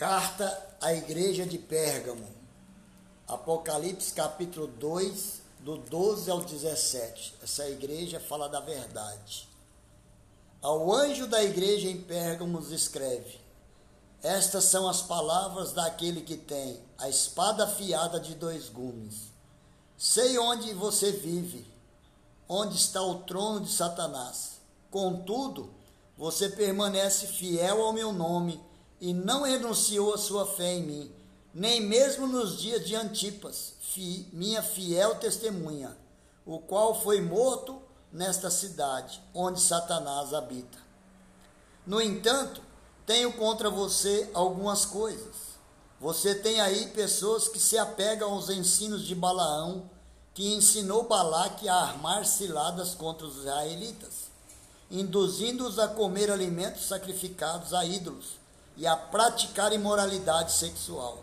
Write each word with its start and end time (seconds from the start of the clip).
Carta 0.00 0.76
à 0.80 0.94
Igreja 0.94 1.44
de 1.44 1.58
Pérgamo, 1.58 2.26
Apocalipse 3.28 4.14
capítulo 4.14 4.66
2, 4.66 5.42
do 5.58 5.76
12 5.76 6.30
ao 6.30 6.40
17. 6.40 7.34
Essa 7.42 7.68
igreja 7.68 8.18
fala 8.18 8.48
da 8.48 8.60
verdade. 8.60 9.46
Ao 10.62 10.90
anjo 10.90 11.26
da 11.26 11.44
igreja 11.44 11.86
em 11.86 12.00
Pérgamo 12.00 12.60
escreve: 12.72 13.42
Estas 14.22 14.64
são 14.64 14.88
as 14.88 15.02
palavras 15.02 15.72
daquele 15.72 16.22
que 16.22 16.38
tem 16.38 16.80
a 16.96 17.06
espada 17.06 17.64
afiada 17.64 18.18
de 18.18 18.34
dois 18.34 18.70
gumes. 18.70 19.30
Sei 19.98 20.38
onde 20.38 20.72
você 20.72 21.12
vive, 21.12 21.70
onde 22.48 22.74
está 22.74 23.02
o 23.02 23.16
trono 23.24 23.60
de 23.60 23.70
Satanás. 23.70 24.62
Contudo, 24.90 25.68
você 26.16 26.48
permanece 26.48 27.26
fiel 27.26 27.82
ao 27.82 27.92
meu 27.92 28.14
nome 28.14 28.69
e 29.00 29.14
não 29.14 29.42
renunciou 29.42 30.12
a 30.12 30.18
sua 30.18 30.46
fé 30.46 30.74
em 30.74 30.82
mim, 30.82 31.12
nem 31.54 31.80
mesmo 31.80 32.26
nos 32.26 32.58
dias 32.58 32.86
de 32.86 32.94
Antipas, 32.94 33.74
fi, 33.80 34.28
minha 34.32 34.62
fiel 34.62 35.16
testemunha, 35.16 35.96
o 36.44 36.58
qual 36.58 37.00
foi 37.00 37.20
morto 37.20 37.80
nesta 38.12 38.50
cidade, 38.50 39.22
onde 39.34 39.60
Satanás 39.60 40.34
habita. 40.34 40.78
No 41.86 42.00
entanto, 42.00 42.60
tenho 43.06 43.32
contra 43.32 43.70
você 43.70 44.30
algumas 44.34 44.84
coisas. 44.84 45.50
Você 45.98 46.34
tem 46.34 46.60
aí 46.60 46.88
pessoas 46.88 47.48
que 47.48 47.58
se 47.58 47.78
apegam 47.78 48.32
aos 48.32 48.50
ensinos 48.50 49.06
de 49.06 49.14
Balaão, 49.14 49.88
que 50.34 50.54
ensinou 50.54 51.08
Balaque 51.08 51.68
a 51.68 51.74
armar 51.74 52.24
ciladas 52.24 52.94
contra 52.94 53.26
os 53.26 53.38
israelitas, 53.38 54.30
induzindo-os 54.90 55.78
a 55.78 55.88
comer 55.88 56.30
alimentos 56.30 56.86
sacrificados 56.86 57.74
a 57.74 57.84
ídolos 57.84 58.39
e 58.80 58.86
a 58.86 58.96
praticar 58.96 59.74
imoralidade 59.74 60.52
sexual. 60.52 61.22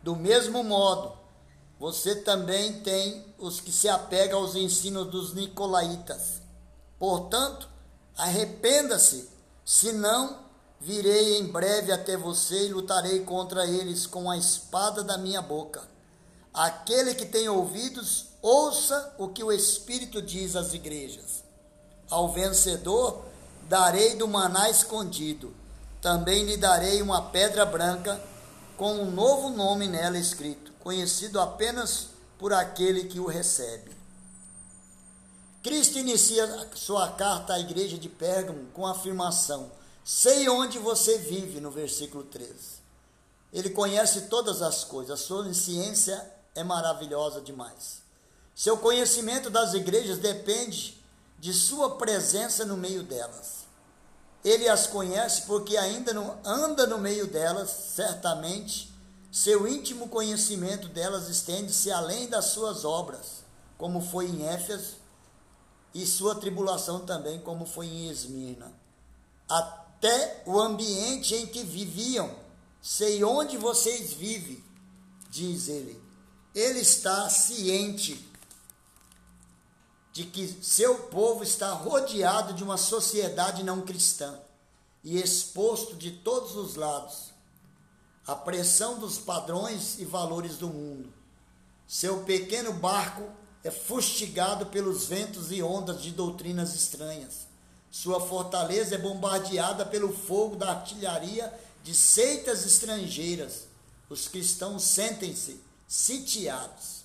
Do 0.00 0.14
mesmo 0.14 0.62
modo, 0.62 1.12
você 1.76 2.14
também 2.14 2.80
tem 2.82 3.34
os 3.36 3.58
que 3.60 3.72
se 3.72 3.88
apegam 3.88 4.38
aos 4.38 4.54
ensinos 4.54 5.10
dos 5.10 5.34
nicolaítas. 5.34 6.40
Portanto, 7.00 7.68
arrependa-se, 8.16 9.28
senão 9.64 10.38
virei 10.78 11.38
em 11.38 11.48
breve 11.48 11.90
até 11.90 12.16
você 12.16 12.68
e 12.68 12.72
lutarei 12.72 13.24
contra 13.24 13.66
eles 13.66 14.06
com 14.06 14.30
a 14.30 14.36
espada 14.36 15.02
da 15.02 15.18
minha 15.18 15.42
boca. 15.42 15.82
Aquele 16.54 17.12
que 17.16 17.26
tem 17.26 17.48
ouvidos, 17.48 18.26
ouça 18.40 19.16
o 19.18 19.26
que 19.26 19.42
o 19.42 19.50
Espírito 19.50 20.22
diz 20.22 20.54
às 20.54 20.74
igrejas. 20.74 21.42
Ao 22.08 22.28
vencedor, 22.28 23.24
darei 23.68 24.14
do 24.14 24.28
maná 24.28 24.70
escondido 24.70 25.60
também 26.02 26.44
lhe 26.44 26.56
darei 26.56 27.00
uma 27.00 27.22
pedra 27.22 27.64
branca 27.64 28.20
com 28.76 28.92
um 28.94 29.10
novo 29.12 29.50
nome 29.50 29.86
nela 29.86 30.18
escrito, 30.18 30.72
conhecido 30.80 31.40
apenas 31.40 32.08
por 32.36 32.52
aquele 32.52 33.04
que 33.04 33.20
o 33.20 33.26
recebe. 33.26 33.96
Cristo 35.62 36.00
inicia 36.00 36.68
sua 36.74 37.12
carta 37.12 37.54
à 37.54 37.60
igreja 37.60 37.96
de 37.96 38.08
Pérgamo 38.08 38.66
com 38.74 38.84
a 38.84 38.90
afirmação: 38.90 39.70
Sei 40.04 40.48
onde 40.48 40.76
você 40.76 41.18
vive, 41.18 41.60
no 41.60 41.70
versículo 41.70 42.24
13. 42.24 42.82
Ele 43.52 43.70
conhece 43.70 44.22
todas 44.22 44.60
as 44.60 44.82
coisas, 44.82 45.20
a 45.20 45.22
sua 45.22 45.54
ciência 45.54 46.28
é 46.52 46.64
maravilhosa 46.64 47.40
demais. 47.40 48.02
Seu 48.56 48.76
conhecimento 48.76 49.48
das 49.48 49.72
igrejas 49.72 50.18
depende 50.18 51.00
de 51.38 51.52
sua 51.52 51.96
presença 51.96 52.64
no 52.64 52.76
meio 52.76 53.04
delas. 53.04 53.61
Ele 54.44 54.68
as 54.68 54.86
conhece 54.86 55.42
porque 55.42 55.76
ainda 55.76 56.12
não 56.12 56.38
anda 56.44 56.86
no 56.86 56.98
meio 56.98 57.26
delas, 57.26 57.70
certamente. 57.94 58.92
Seu 59.30 59.66
íntimo 59.66 60.08
conhecimento 60.08 60.88
delas 60.88 61.28
estende-se 61.28 61.90
além 61.90 62.28
das 62.28 62.46
suas 62.46 62.84
obras, 62.84 63.44
como 63.78 64.00
foi 64.00 64.26
em 64.26 64.46
Éfeso, 64.46 64.96
e 65.94 66.06
sua 66.06 66.34
tribulação 66.34 67.06
também, 67.06 67.40
como 67.40 67.64
foi 67.64 67.86
em 67.86 68.10
Esmirna. 68.10 68.72
Até 69.48 70.42
o 70.46 70.60
ambiente 70.60 71.34
em 71.34 71.46
que 71.46 71.62
viviam, 71.62 72.34
sei 72.80 73.22
onde 73.22 73.56
vocês 73.56 74.12
vivem, 74.12 74.62
diz 75.30 75.68
ele. 75.68 76.02
Ele 76.54 76.80
está 76.80 77.28
ciente 77.30 78.31
de 80.12 80.24
que 80.24 80.46
seu 80.62 80.94
povo 81.04 81.42
está 81.42 81.72
rodeado 81.72 82.52
de 82.52 82.62
uma 82.62 82.76
sociedade 82.76 83.62
não 83.62 83.80
cristã 83.80 84.38
e 85.02 85.18
exposto 85.20 85.96
de 85.96 86.10
todos 86.10 86.54
os 86.54 86.76
lados 86.76 87.32
à 88.26 88.36
pressão 88.36 88.98
dos 88.98 89.18
padrões 89.18 89.98
e 89.98 90.04
valores 90.04 90.56
do 90.58 90.68
mundo. 90.68 91.12
Seu 91.88 92.22
pequeno 92.24 92.72
barco 92.74 93.28
é 93.64 93.70
fustigado 93.70 94.66
pelos 94.66 95.06
ventos 95.06 95.50
e 95.50 95.62
ondas 95.62 96.02
de 96.02 96.10
doutrinas 96.10 96.74
estranhas. 96.74 97.46
Sua 97.90 98.20
fortaleza 98.20 98.94
é 98.94 98.98
bombardeada 98.98 99.84
pelo 99.84 100.12
fogo 100.12 100.56
da 100.56 100.70
artilharia 100.70 101.52
de 101.82 101.94
seitas 101.94 102.64
estrangeiras. 102.64 103.66
Os 104.08 104.28
cristãos 104.28 104.82
sentem-se 104.82 105.60
sitiados. 105.86 107.02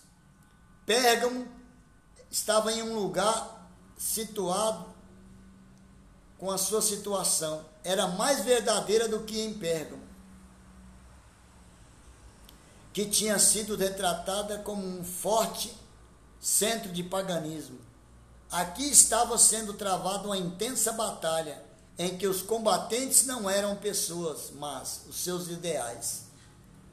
Pérgamo 0.85 1.47
estava 2.37 2.71
em 2.71 2.83
um 2.83 2.93
lugar 2.93 3.67
situado 3.97 4.85
com 6.37 6.51
a 6.51 6.57
sua 6.57 6.83
situação. 6.83 7.65
Era 7.83 8.07
mais 8.07 8.43
verdadeira 8.43 9.07
do 9.07 9.21
que 9.21 9.41
em 9.41 9.55
Pérgamo, 9.55 10.03
que 12.93 13.05
tinha 13.05 13.39
sido 13.39 13.75
retratada 13.75 14.59
como 14.59 14.85
um 14.85 15.03
forte 15.03 15.75
centro 16.39 16.91
de 16.91 17.03
paganismo. 17.03 17.79
Aqui 18.51 18.87
estava 18.87 19.37
sendo 19.37 19.73
travada 19.73 20.27
uma 20.27 20.37
intensa 20.37 20.91
batalha 20.91 21.61
em 21.97 22.17
que 22.17 22.27
os 22.27 22.43
combatentes 22.43 23.25
não 23.25 23.49
eram 23.49 23.75
pessoas, 23.75 24.51
mas 24.53 25.01
os 25.09 25.15
seus 25.17 25.47
ideais. 25.47 26.27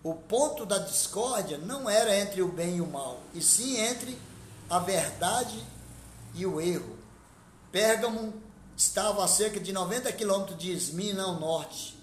O 0.03 0.15
ponto 0.15 0.65
da 0.65 0.79
discórdia 0.79 1.59
não 1.59 1.89
era 1.89 2.17
entre 2.17 2.41
o 2.41 2.49
bem 2.49 2.77
e 2.77 2.81
o 2.81 2.87
mal, 2.87 3.21
e 3.35 3.43
sim 3.43 3.77
entre 3.77 4.19
a 4.69 4.79
verdade 4.79 5.63
e 6.35 6.45
o 6.47 6.61
erro. 6.61 6.99
Pérgamo 7.71 8.35
estava 8.77 9.25
a 9.25 9.29
cerca 9.29 9.61
de 9.61 9.73
90 9.73 10.13
quilômetros 10.13 10.59
de 10.59 10.71
Esmina 10.71 11.23
ao 11.23 11.39
norte, 11.39 11.97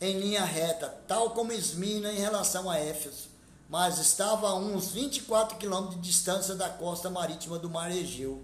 em 0.00 0.18
linha 0.18 0.44
reta, 0.44 0.88
tal 1.06 1.30
como 1.30 1.52
Esmina 1.52 2.12
em 2.12 2.18
relação 2.18 2.70
a 2.70 2.78
Éfeso, 2.78 3.28
mas 3.68 3.98
estava 3.98 4.48
a 4.48 4.54
uns 4.54 4.90
24 4.90 5.56
quilômetros 5.56 6.00
de 6.00 6.08
distância 6.08 6.54
da 6.54 6.68
costa 6.68 7.10
marítima 7.10 7.58
do 7.58 7.70
Mar 7.70 7.90
Egeu 7.90 8.42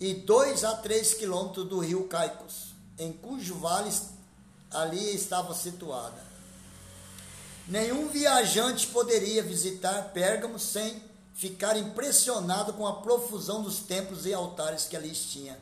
e 0.00 0.14
2 0.14 0.64
a 0.64 0.74
3 0.76 1.14
quilômetros 1.14 1.68
do 1.68 1.78
rio 1.78 2.06
Caicos, 2.08 2.74
em 2.98 3.12
cujo 3.12 3.56
vale 3.56 3.90
ali 4.70 5.14
estava 5.14 5.54
situada. 5.54 6.22
Nenhum 7.66 8.08
viajante 8.08 8.88
poderia 8.88 9.42
visitar 9.42 10.10
Pérgamo 10.12 10.58
sem 10.58 11.02
ficar 11.34 11.76
impressionado 11.76 12.72
com 12.72 12.86
a 12.86 13.02
profusão 13.02 13.62
dos 13.62 13.80
templos 13.80 14.24
e 14.24 14.32
altares 14.32 14.86
que 14.86 14.96
ali 14.96 15.10
tinha. 15.10 15.58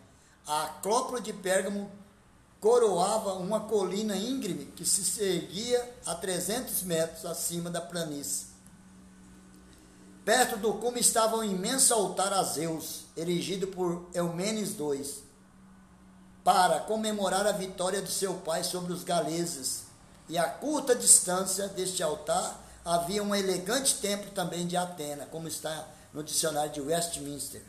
A 0.47 0.65
Acrópole 0.65 1.23
de 1.23 1.33
Pérgamo 1.33 1.91
coroava 2.61 3.33
uma 3.35 3.61
colina 3.61 4.17
íngreme 4.17 4.67
que 4.67 4.85
se 4.85 5.21
erguia 5.23 5.95
a 6.07 6.15
300 6.15 6.83
metros 6.83 7.25
acima 7.25 7.71
da 7.71 7.81
planície. 7.81 8.53
Perto 10.25 10.57
do 10.57 10.75
cume 10.75 11.01
estava 11.01 11.37
um 11.37 11.43
imenso 11.43 11.93
altar 11.93 12.33
a 12.33 12.43
Zeus, 12.45 13.07
erigido 13.17 13.67
por 13.67 14.09
Eumenes 14.15 14.79
II, 14.79 15.05
para 16.45 16.81
comemorar 16.81 17.47
a 17.47 17.53
vitória 17.53 18.01
de 18.01 18.11
seu 18.11 18.35
pai 18.35 18.63
sobre 18.63 18.93
os 18.93 19.03
galeses. 19.03 19.85
E 20.29 20.39
a 20.39 20.49
curta 20.49 20.95
distância 20.95 21.67
deste 21.67 22.03
altar 22.03 22.62
havia 22.85 23.23
um 23.23 23.35
elegante 23.35 23.97
templo 23.97 24.31
também 24.31 24.67
de 24.67 24.77
Atena, 24.77 25.27
como 25.27 25.49
está 25.49 25.89
no 26.13 26.23
dicionário 26.23 26.73
de 26.73 26.81
Westminster. 26.81 27.63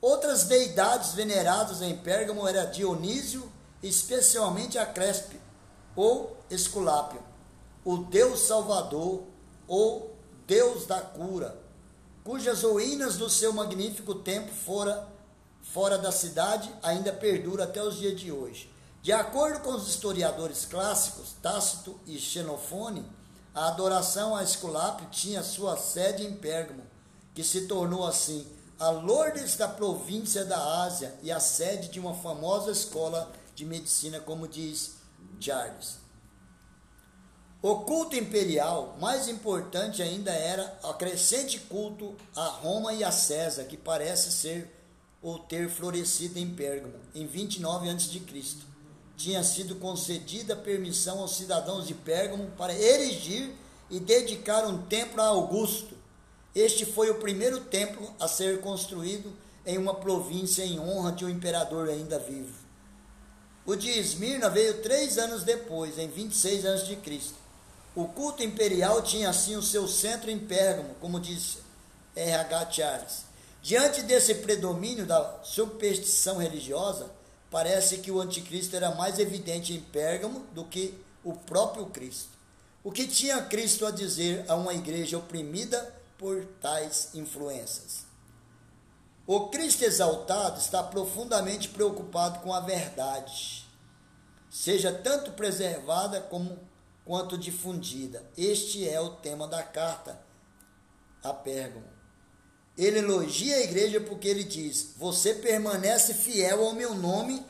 Outras 0.00 0.44
deidades 0.44 1.14
veneradas 1.14 1.82
em 1.82 1.96
Pérgamo 1.96 2.46
era 2.46 2.66
Dionísio, 2.66 3.50
especialmente 3.82 4.78
a 4.78 4.86
Crespe, 4.86 5.40
ou 5.94 6.36
Esculápio, 6.50 7.20
o 7.84 7.96
Deus 7.98 8.40
Salvador, 8.40 9.24
ou 9.66 10.14
Deus 10.46 10.86
da 10.86 11.00
cura, 11.00 11.58
cujas 12.22 12.62
ruínas 12.62 13.16
do 13.16 13.28
seu 13.28 13.52
magnífico 13.52 14.14
templo 14.14 14.54
fora, 14.54 15.08
fora 15.62 15.98
da 15.98 16.12
cidade 16.12 16.72
ainda 16.82 17.12
perdura 17.12 17.64
até 17.64 17.82
os 17.82 17.96
dias 17.96 18.18
de 18.18 18.30
hoje. 18.30 18.70
De 19.02 19.12
acordo 19.12 19.60
com 19.60 19.70
os 19.70 19.88
historiadores 19.88 20.64
clássicos, 20.64 21.34
Tácito 21.40 21.98
e 22.06 22.18
Xenofone, 22.18 23.04
a 23.56 23.68
adoração 23.68 24.36
a 24.36 24.42
Esculápio 24.42 25.08
tinha 25.08 25.42
sua 25.42 25.78
sede 25.78 26.26
em 26.26 26.36
Pérgamo, 26.36 26.82
que 27.34 27.42
se 27.42 27.62
tornou 27.62 28.06
assim 28.06 28.46
a 28.78 28.90
Lourdes 28.90 29.56
da 29.56 29.66
província 29.66 30.44
da 30.44 30.82
Ásia 30.82 31.14
e 31.22 31.32
a 31.32 31.40
sede 31.40 31.88
de 31.88 31.98
uma 31.98 32.14
famosa 32.14 32.70
escola 32.70 33.32
de 33.54 33.64
medicina, 33.64 34.20
como 34.20 34.46
diz 34.46 34.96
Charles. 35.40 35.96
O 37.62 37.76
culto 37.76 38.14
imperial, 38.14 38.94
mais 39.00 39.26
importante 39.26 40.02
ainda, 40.02 40.32
era 40.32 40.78
a 40.82 40.92
crescente 40.92 41.58
culto 41.58 42.14
a 42.36 42.44
Roma 42.48 42.92
e 42.92 43.02
a 43.02 43.10
César, 43.10 43.64
que 43.64 43.78
parece 43.78 44.30
ser 44.30 44.70
ou 45.22 45.38
ter 45.38 45.70
florescido 45.70 46.38
em 46.38 46.54
Pérgamo, 46.54 47.00
em 47.14 47.26
29 47.26 47.88
a.C. 47.88 48.20
Tinha 49.16 49.42
sido 49.42 49.76
concedida 49.76 50.54
permissão 50.54 51.20
aos 51.20 51.36
cidadãos 51.36 51.86
de 51.86 51.94
Pérgamo 51.94 52.50
para 52.58 52.74
erigir 52.74 53.50
e 53.90 53.98
dedicar 53.98 54.66
um 54.66 54.82
templo 54.82 55.20
a 55.22 55.26
Augusto. 55.26 55.96
Este 56.54 56.84
foi 56.84 57.10
o 57.10 57.18
primeiro 57.18 57.60
templo 57.60 58.14
a 58.20 58.28
ser 58.28 58.60
construído 58.60 59.32
em 59.64 59.78
uma 59.78 59.94
província 59.94 60.62
em 60.62 60.78
honra 60.78 61.12
de 61.12 61.24
um 61.24 61.28
imperador 61.28 61.88
ainda 61.88 62.18
vivo. 62.18 62.54
O 63.66 63.74
de 63.74 63.90
Esmirna 63.90 64.48
veio 64.48 64.80
três 64.80 65.18
anos 65.18 65.42
depois, 65.42 65.98
em 65.98 66.08
26 66.08 66.66
a.C. 66.66 66.98
O 67.96 68.06
culto 68.06 68.42
imperial 68.42 69.02
tinha 69.02 69.28
assim 69.28 69.56
o 69.56 69.62
seu 69.62 69.88
centro 69.88 70.30
em 70.30 70.38
Pérgamo, 70.38 70.94
como 71.00 71.18
disse 71.18 71.58
R.H. 72.14 72.70
Charles. 72.70 73.24
Diante 73.60 74.02
desse 74.02 74.36
predomínio 74.36 75.04
da 75.04 75.40
superstição 75.42 76.36
religiosa, 76.36 77.10
parece 77.50 77.98
que 77.98 78.10
o 78.10 78.20
anticristo 78.20 78.76
era 78.76 78.94
mais 78.94 79.18
evidente 79.18 79.72
em 79.72 79.80
Pérgamo 79.80 80.40
do 80.52 80.64
que 80.64 80.94
o 81.24 81.32
próprio 81.32 81.86
Cristo. 81.86 82.30
O 82.82 82.92
que 82.92 83.06
tinha 83.06 83.42
Cristo 83.42 83.84
a 83.84 83.90
dizer 83.90 84.44
a 84.48 84.54
uma 84.54 84.72
igreja 84.72 85.18
oprimida 85.18 85.94
por 86.16 86.44
tais 86.60 87.10
influências? 87.14 88.06
O 89.26 89.48
Cristo 89.48 89.82
exaltado 89.82 90.60
está 90.60 90.82
profundamente 90.84 91.68
preocupado 91.68 92.38
com 92.40 92.54
a 92.54 92.60
verdade, 92.60 93.66
seja 94.48 94.92
tanto 94.92 95.32
preservada 95.32 96.20
como 96.20 96.56
quanto 97.04 97.36
difundida. 97.36 98.24
Este 98.36 98.88
é 98.88 99.00
o 99.00 99.16
tema 99.16 99.48
da 99.48 99.64
carta 99.64 100.20
a 101.24 101.32
Pérgamo. 101.32 101.96
Ele 102.76 102.98
elogia 102.98 103.56
a 103.56 103.62
igreja 103.62 104.00
porque 104.00 104.28
ele 104.28 104.44
diz: 104.44 104.90
Você 104.98 105.34
permanece 105.34 106.12
fiel 106.14 106.64
ao 106.64 106.74
meu 106.74 106.94
nome 106.94 107.44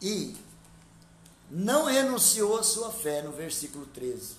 e 0.00 0.36
não 1.50 1.84
renunciou 1.84 2.58
à 2.58 2.62
sua 2.62 2.90
fé, 2.90 3.22
no 3.22 3.32
versículo 3.32 3.86
13. 3.86 4.36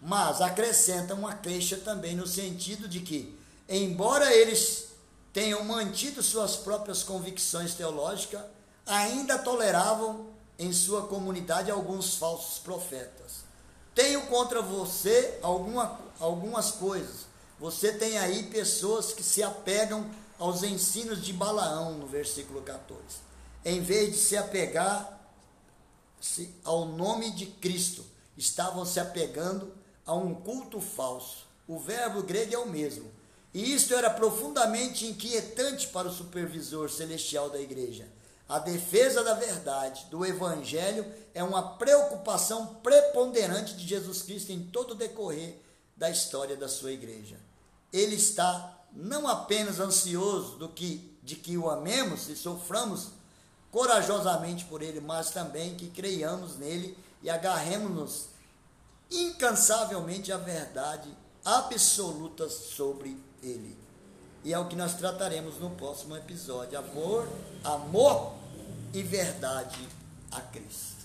Mas 0.00 0.40
acrescenta 0.40 1.14
uma 1.14 1.34
queixa 1.34 1.76
também 1.76 2.14
no 2.14 2.26
sentido 2.26 2.88
de 2.88 3.00
que, 3.00 3.36
embora 3.68 4.34
eles 4.34 4.88
tenham 5.32 5.64
mantido 5.64 6.22
suas 6.22 6.56
próprias 6.56 7.02
convicções 7.02 7.74
teológicas, 7.74 8.42
ainda 8.86 9.38
toleravam 9.38 10.28
em 10.58 10.72
sua 10.72 11.06
comunidade 11.06 11.70
alguns 11.70 12.16
falsos 12.16 12.58
profetas. 12.58 13.44
Tenho 13.94 14.26
contra 14.26 14.62
você 14.62 15.38
alguma, 15.42 15.98
algumas 16.18 16.72
coisas. 16.72 17.26
Você 17.58 17.92
tem 17.92 18.18
aí 18.18 18.44
pessoas 18.44 19.12
que 19.12 19.22
se 19.22 19.42
apegam 19.42 20.08
aos 20.38 20.62
ensinos 20.62 21.24
de 21.24 21.32
Balaão, 21.32 21.94
no 21.94 22.06
versículo 22.06 22.62
14. 22.62 23.02
Em 23.64 23.80
vez 23.82 24.12
de 24.12 24.18
se 24.18 24.36
apegar 24.36 25.18
ao 26.64 26.86
nome 26.86 27.30
de 27.32 27.46
Cristo, 27.46 28.04
estavam 28.36 28.84
se 28.86 29.00
apegando 29.00 29.72
a 30.06 30.14
um 30.14 30.34
culto 30.34 30.80
falso. 30.80 31.46
O 31.66 31.78
verbo 31.78 32.22
grego 32.22 32.54
é 32.54 32.58
o 32.58 32.68
mesmo. 32.68 33.10
E 33.52 33.74
isto 33.74 33.94
era 33.94 34.10
profundamente 34.10 35.06
inquietante 35.06 35.88
para 35.88 36.08
o 36.08 36.12
supervisor 36.12 36.88
celestial 36.90 37.50
da 37.50 37.60
igreja 37.60 38.08
a 38.48 38.58
defesa 38.58 39.22
da 39.22 39.34
verdade, 39.34 40.06
do 40.10 40.24
Evangelho, 40.24 41.04
é 41.34 41.44
uma 41.44 41.76
preocupação 41.76 42.66
preponderante 42.82 43.76
de 43.76 43.86
Jesus 43.86 44.22
Cristo 44.22 44.50
em 44.50 44.62
todo 44.62 44.92
o 44.92 44.94
decorrer 44.94 45.60
da 45.98 46.08
história 46.08 46.56
da 46.56 46.68
sua 46.68 46.92
igreja. 46.92 47.36
Ele 47.92 48.14
está 48.14 48.78
não 48.92 49.26
apenas 49.26 49.80
ansioso 49.80 50.56
do 50.56 50.68
que, 50.68 51.18
de 51.22 51.36
que 51.36 51.58
o 51.58 51.68
amemos 51.68 52.28
e 52.28 52.36
soframos 52.36 53.08
corajosamente 53.70 54.64
por 54.64 54.80
ele, 54.80 55.00
mas 55.00 55.30
também 55.30 55.74
que 55.74 55.90
creiamos 55.90 56.56
nele 56.56 56.96
e 57.22 57.28
agarremos-nos 57.28 58.28
incansavelmente 59.10 60.32
à 60.32 60.36
verdade 60.36 61.10
absoluta 61.44 62.48
sobre 62.48 63.16
ele. 63.42 63.76
E 64.44 64.52
é 64.52 64.58
o 64.58 64.68
que 64.68 64.76
nós 64.76 64.94
trataremos 64.94 65.58
no 65.58 65.70
próximo 65.70 66.16
episódio. 66.16 66.78
Amor, 66.78 67.28
amor 67.64 68.34
e 68.94 69.02
verdade 69.02 69.88
a 70.30 70.40
Cristo. 70.40 70.97